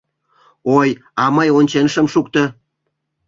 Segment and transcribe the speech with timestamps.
[0.77, 0.89] —Ой,
[1.21, 2.43] а мый ончен шым шукто.